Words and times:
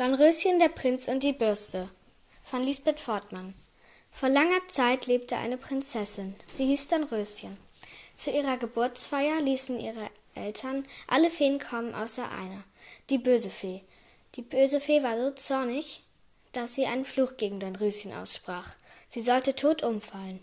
Dornröschen, 0.00 0.58
der 0.58 0.70
Prinz 0.70 1.08
und 1.08 1.22
die 1.22 1.34
Bürste 1.34 1.86
von 2.42 2.64
Lisbeth 2.64 3.00
Fortmann. 3.00 3.52
Vor 4.10 4.30
langer 4.30 4.66
Zeit 4.66 5.04
lebte 5.04 5.36
eine 5.36 5.58
Prinzessin. 5.58 6.34
Sie 6.50 6.64
hieß 6.64 6.88
Dornröschen. 6.88 7.54
Zu 8.16 8.30
ihrer 8.30 8.56
Geburtsfeier 8.56 9.42
ließen 9.42 9.78
ihre 9.78 10.08
Eltern 10.34 10.84
alle 11.06 11.28
Feen 11.28 11.58
kommen 11.58 11.94
außer 11.94 12.30
einer, 12.30 12.64
die 13.10 13.18
böse 13.18 13.50
Fee. 13.50 13.82
Die 14.36 14.40
böse 14.40 14.80
Fee 14.80 15.02
war 15.02 15.18
so 15.18 15.32
zornig, 15.32 16.00
dass 16.52 16.76
sie 16.76 16.86
einen 16.86 17.04
Fluch 17.04 17.36
gegen 17.36 17.60
Dornröschen 17.60 18.14
aussprach. 18.14 18.70
Sie 19.10 19.20
sollte 19.20 19.54
tot 19.54 19.82
umfallen. 19.82 20.42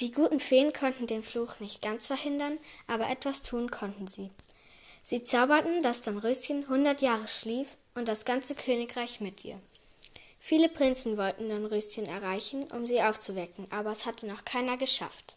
Die 0.00 0.10
guten 0.10 0.40
Feen 0.40 0.72
konnten 0.72 1.06
den 1.06 1.22
Fluch 1.22 1.60
nicht 1.60 1.80
ganz 1.80 2.08
verhindern, 2.08 2.58
aber 2.88 3.08
etwas 3.08 3.42
tun 3.42 3.70
konnten 3.70 4.08
sie. 4.08 4.30
Sie 5.02 5.24
zauberten, 5.24 5.82
dass 5.82 6.02
Dornröschen 6.02 6.68
hundert 6.68 7.02
Jahre 7.02 7.26
schlief 7.26 7.76
und 7.94 8.06
das 8.06 8.24
ganze 8.24 8.54
Königreich 8.54 9.20
mit 9.20 9.44
ihr. 9.44 9.58
Viele 10.38 10.68
Prinzen 10.68 11.16
wollten 11.16 11.48
Dornröschen 11.48 12.06
erreichen, 12.06 12.70
um 12.72 12.86
sie 12.86 13.02
aufzuwecken, 13.02 13.66
aber 13.70 13.92
es 13.92 14.06
hatte 14.06 14.26
noch 14.26 14.44
keiner 14.44 14.76
geschafft. 14.76 15.36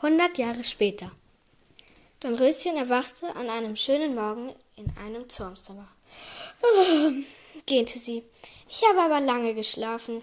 Hundert 0.00 0.38
Jahre 0.38 0.64
später. 0.64 1.10
Dornröschen 2.20 2.76
erwachte 2.76 3.34
an 3.34 3.50
einem 3.50 3.76
schönen 3.76 4.14
Morgen 4.14 4.54
in 4.76 4.92
einem 4.96 5.28
Turmzimmer. 5.28 5.88
Gähnte 7.66 7.98
sie. 7.98 8.22
Ich 8.70 8.82
habe 8.88 9.00
aber 9.00 9.20
lange 9.20 9.54
geschlafen. 9.54 10.22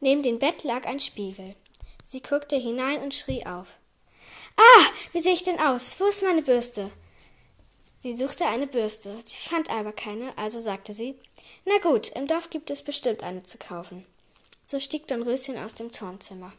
Neben 0.00 0.22
dem 0.22 0.38
Bett 0.38 0.62
lag 0.64 0.84
ein 0.86 1.00
Spiegel. 1.00 1.56
Sie 2.04 2.20
guckte 2.20 2.56
hinein 2.56 3.02
und 3.02 3.14
schrie 3.14 3.44
auf. 3.46 3.78
Ah, 4.56 4.86
wie 5.12 5.20
sehe 5.20 5.34
ich 5.34 5.42
denn 5.42 5.60
aus? 5.60 5.98
Wo 5.98 6.06
ist 6.06 6.22
meine 6.22 6.42
Bürste? 6.42 6.90
Sie 7.98 8.14
suchte 8.16 8.46
eine 8.46 8.66
Bürste. 8.66 9.16
Sie 9.24 9.48
fand 9.48 9.70
aber 9.70 9.92
keine, 9.92 10.36
also 10.38 10.60
sagte 10.60 10.92
sie, 10.92 11.18
na 11.64 11.78
gut, 11.78 12.08
im 12.10 12.26
Dorf 12.26 12.50
gibt 12.50 12.70
es 12.70 12.82
bestimmt 12.82 13.22
eine 13.22 13.42
zu 13.42 13.58
kaufen. 13.58 14.06
So 14.66 14.80
stieg 14.80 15.08
Dornröschen 15.08 15.58
aus 15.58 15.74
dem 15.74 15.92
Turmzimmer. 15.92 16.52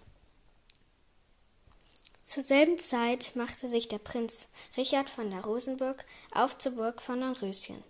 Zur 2.23 2.43
selben 2.43 2.77
Zeit 2.77 3.35
machte 3.35 3.69
sich 3.69 3.87
der 3.87 3.99
Prinz 3.99 4.49
Richard 4.75 5.09
von 5.09 5.29
der 5.29 5.45
Rosenburg 5.45 6.03
auf 6.31 6.57
zur 6.57 6.73
Burg 6.73 7.01
von 7.01 7.21
Dornröschen. 7.21 7.81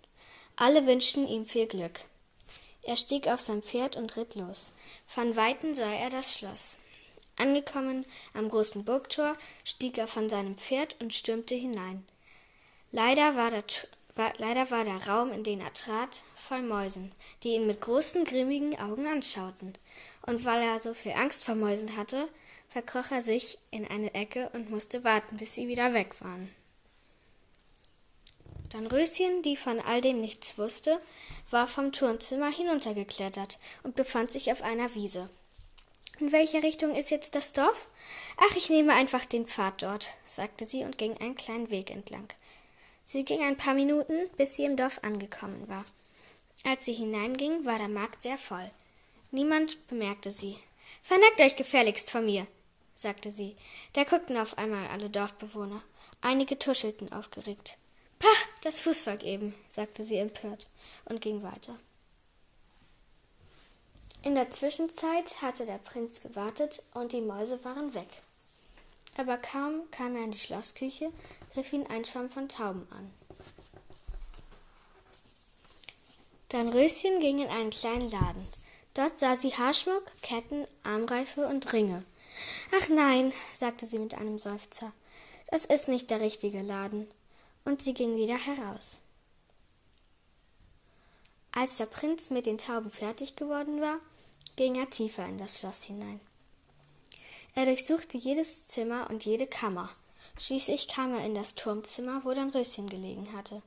Alle 0.56 0.86
wünschten 0.86 1.26
ihm 1.26 1.44
viel 1.44 1.66
Glück. 1.66 2.00
Er 2.82 2.96
stieg 2.96 3.26
auf 3.28 3.40
sein 3.40 3.62
Pferd 3.62 3.96
und 3.96 4.16
ritt 4.16 4.34
los. 4.36 4.72
Von 5.06 5.36
weitem 5.36 5.74
sah 5.74 5.92
er 5.92 6.10
das 6.10 6.38
Schloss. 6.38 6.78
Angekommen 7.38 8.04
am 8.34 8.48
großen 8.48 8.84
Burgtor, 8.84 9.36
stieg 9.64 9.96
er 9.96 10.08
von 10.08 10.28
seinem 10.28 10.56
Pferd 10.56 10.96
und 11.00 11.14
stürmte 11.14 11.54
hinein. 11.54 12.04
Leider 12.90 13.36
war, 13.36 13.50
der, 13.50 13.64
war, 14.14 14.32
leider 14.38 14.70
war 14.70 14.84
der 14.84 15.08
Raum, 15.08 15.30
in 15.32 15.44
den 15.44 15.60
er 15.60 15.72
trat, 15.72 16.20
voll 16.34 16.62
Mäusen, 16.62 17.12
die 17.42 17.54
ihn 17.54 17.66
mit 17.66 17.80
großen, 17.80 18.24
grimmigen 18.24 18.78
Augen 18.80 19.06
anschauten. 19.06 19.72
Und 20.26 20.44
weil 20.44 20.62
er 20.62 20.80
so 20.80 20.94
viel 20.94 21.12
Angst 21.12 21.44
vor 21.44 21.54
Mäusen 21.54 21.96
hatte, 21.96 22.28
verkroch 22.68 23.10
er 23.10 23.22
sich 23.22 23.58
in 23.70 23.86
eine 23.86 24.14
Ecke 24.14 24.50
und 24.52 24.70
musste 24.70 25.04
warten, 25.04 25.36
bis 25.36 25.54
sie 25.54 25.68
wieder 25.68 25.94
weg 25.94 26.20
waren. 26.20 26.52
Dornröschen, 28.70 29.42
die 29.42 29.56
von 29.56 29.80
all 29.80 30.00
dem 30.00 30.20
nichts 30.20 30.58
wusste, 30.58 31.00
war 31.50 31.66
vom 31.66 31.92
Turmzimmer 31.92 32.50
hinuntergeklettert 32.50 33.58
und 33.82 33.96
befand 33.96 34.30
sich 34.30 34.52
auf 34.52 34.62
einer 34.62 34.94
Wiese. 34.94 35.30
In 36.20 36.32
welche 36.32 36.64
Richtung 36.64 36.96
ist 36.96 37.10
jetzt 37.10 37.36
das 37.36 37.52
Dorf? 37.52 37.88
Ach, 38.38 38.56
ich 38.56 38.70
nehme 38.70 38.92
einfach 38.92 39.24
den 39.24 39.46
Pfad 39.46 39.82
dort, 39.82 40.16
sagte 40.26 40.66
sie 40.66 40.82
und 40.82 40.98
ging 40.98 41.16
einen 41.18 41.36
kleinen 41.36 41.70
Weg 41.70 41.90
entlang. 41.90 42.28
Sie 43.04 43.24
ging 43.24 43.40
ein 43.42 43.56
paar 43.56 43.74
Minuten, 43.74 44.28
bis 44.36 44.56
sie 44.56 44.64
im 44.64 44.76
Dorf 44.76 45.00
angekommen 45.02 45.68
war. 45.68 45.84
Als 46.64 46.84
sie 46.84 46.92
hineinging, 46.92 47.64
war 47.64 47.78
der 47.78 47.88
Markt 47.88 48.22
sehr 48.22 48.36
voll. 48.36 48.68
Niemand 49.30 49.86
bemerkte 49.86 50.32
sie. 50.32 50.56
Verneckt 51.02 51.40
euch 51.40 51.54
gefälligst 51.54 52.10
vor 52.10 52.20
mir, 52.20 52.48
sagte 52.96 53.30
sie. 53.30 53.54
Da 53.92 54.02
guckten 54.02 54.36
auf 54.38 54.58
einmal 54.58 54.88
alle 54.88 55.10
Dorfbewohner. 55.10 55.82
Einige 56.20 56.58
tuschelten 56.58 57.12
aufgeregt. 57.12 57.78
Pah, 58.18 58.26
das 58.62 58.80
Fußvolk 58.80 59.22
eben, 59.22 59.54
sagte 59.70 60.02
sie 60.02 60.16
empört 60.16 60.68
und 61.04 61.20
ging 61.20 61.44
weiter. 61.44 61.78
In 64.22 64.34
der 64.34 64.50
Zwischenzeit 64.50 65.42
hatte 65.42 65.64
der 65.64 65.78
Prinz 65.78 66.20
gewartet 66.20 66.82
und 66.94 67.12
die 67.12 67.20
Mäuse 67.20 67.64
waren 67.64 67.94
weg. 67.94 68.08
Aber 69.16 69.36
kaum 69.36 69.90
kam 69.90 70.16
er 70.16 70.24
in 70.24 70.30
die 70.30 70.38
Schlossküche, 70.38 71.12
griff 71.52 71.72
ihn 71.72 71.86
ein 71.86 72.04
Schwarm 72.04 72.30
von 72.30 72.48
Tauben 72.48 72.86
an. 72.90 73.10
Dann 76.48 76.68
Röschen 76.68 77.20
ging 77.20 77.40
in 77.40 77.48
einen 77.48 77.70
kleinen 77.70 78.10
Laden. 78.10 78.46
Dort 78.94 79.18
sah 79.18 79.36
sie 79.36 79.54
Haarschmuck, 79.54 80.04
Ketten, 80.22 80.66
Armreife 80.82 81.46
und 81.46 81.72
Ringe. 81.72 82.04
Ach 82.80 82.88
nein, 82.88 83.32
sagte 83.54 83.86
sie 83.86 83.98
mit 83.98 84.14
einem 84.14 84.38
Seufzer, 84.38 84.92
das 85.50 85.64
ist 85.64 85.88
nicht 85.88 86.10
der 86.10 86.20
richtige 86.20 86.62
Laden. 86.62 87.08
Und 87.64 87.82
sie 87.82 87.94
ging 87.94 88.16
wieder 88.16 88.38
heraus. 88.38 89.00
Als 91.60 91.78
der 91.78 91.86
Prinz 91.86 92.30
mit 92.30 92.46
den 92.46 92.56
Tauben 92.56 92.88
fertig 92.88 93.34
geworden 93.34 93.80
war, 93.80 93.98
ging 94.54 94.76
er 94.76 94.88
tiefer 94.90 95.26
in 95.26 95.38
das 95.38 95.58
Schloss 95.58 95.82
hinein. 95.82 96.20
Er 97.56 97.64
durchsuchte 97.64 98.16
jedes 98.16 98.66
Zimmer 98.66 99.10
und 99.10 99.24
jede 99.24 99.48
Kammer. 99.48 99.88
Schließlich 100.38 100.86
kam 100.86 101.12
er 101.18 101.26
in 101.26 101.34
das 101.34 101.56
Turmzimmer, 101.56 102.24
wo 102.24 102.32
dann 102.32 102.50
Röschen 102.50 102.88
gelegen 102.88 103.32
hatte. 103.36 103.60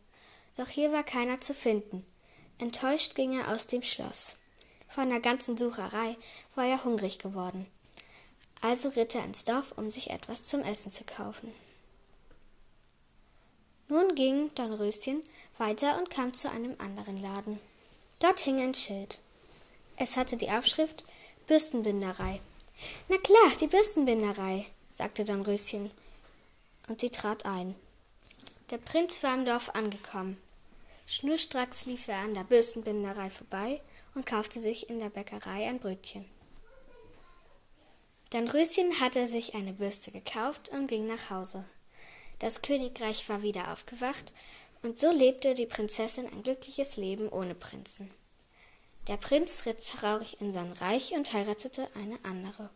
Doch 0.56 0.70
hier 0.70 0.94
war 0.94 1.04
keiner 1.04 1.42
zu 1.42 1.54
finden. 1.54 2.06
Enttäuscht 2.60 3.16
ging 3.16 3.38
er 3.38 3.50
aus 3.50 3.68
dem 3.68 3.82
Schloss. 3.82 4.38
Von 4.88 5.10
der 5.10 5.20
ganzen 5.20 5.58
Sucherei 5.58 6.16
war 6.56 6.68
er 6.68 6.86
hungrig 6.86 7.20
geworden. 7.20 7.68
Also 8.62 8.88
ritt 8.88 9.16
er 9.16 9.26
ins 9.26 9.44
Dorf, 9.44 9.74
um 9.76 9.90
sich 9.90 10.12
etwas 10.12 10.46
zum 10.46 10.62
Essen 10.62 10.94
zu 10.94 11.04
kaufen. 11.04 11.54
Nun 13.90 14.16
ging 14.16 14.50
Dornröschen 14.56 15.22
weiter 15.58 15.98
und 15.98 16.10
kam 16.10 16.34
zu 16.34 16.50
einem 16.50 16.78
anderen 16.80 17.22
Laden. 17.22 17.60
Dort 18.22 18.40
hing 18.42 18.62
ein 18.62 18.76
Schild. 18.76 19.18
Es 19.98 20.16
hatte 20.16 20.38
die 20.38 20.52
Aufschrift 20.52 21.04
Bürstenbinderei. 21.48 22.40
Na 23.10 23.18
klar, 23.18 23.52
die 23.60 23.66
Bürstenbinderei, 23.66 24.68
sagte 24.92 25.26
Dornröschen. 25.26 25.90
Und 26.88 27.02
sie 27.02 27.10
trat 27.10 27.48
ein. 27.48 27.76
Der 28.70 28.78
Prinz 28.78 29.24
war 29.24 29.34
im 29.34 29.46
Dorf 29.46 29.70
angekommen. 29.70 30.38
Schnurstracks 31.08 31.88
lief 31.88 32.08
er 32.10 32.20
an 32.20 32.36
der 32.36 32.44
Bürstenbinderei 32.44 33.32
vorbei 33.32 33.82
und 34.14 34.28
kaufte 34.28 34.60
sich 34.60 34.88
in 34.92 35.00
der 35.00 35.10
Bäckerei 35.10 35.68
ein 35.68 35.80
Brötchen. 35.80 36.24
Dornröschen 38.30 39.00
hatte 39.00 39.26
sich 39.26 39.56
eine 39.56 39.74
Bürste 39.74 40.12
gekauft 40.12 40.70
und 40.70 40.86
ging 40.86 41.08
nach 41.08 41.32
Hause. 41.32 41.66
Das 42.38 42.62
Königreich 42.62 43.28
war 43.30 43.42
wieder 43.42 43.72
aufgewacht 43.72 44.32
und 44.84 44.98
so 44.98 45.12
lebte 45.12 45.54
die 45.54 45.66
Prinzessin 45.66 46.28
ein 46.28 46.44
glückliches 46.44 46.98
Leben 46.98 47.30
ohne 47.30 47.56
Prinzen. 47.56 48.10
Der 49.08 49.18
Prinz 49.18 49.66
ritt 49.66 49.86
traurig 49.86 50.42
in 50.42 50.52
sein 50.52 50.72
Reich 50.74 51.14
und 51.14 51.34
heiratete 51.34 51.88
eine 51.96 52.18
andere. 52.24 52.70